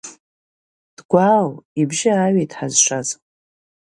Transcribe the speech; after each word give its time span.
Дгәаау, 0.97 1.49
ибжьы 1.81 2.09
ааҩит 2.13 2.51
Ҳазшаз. 2.57 3.07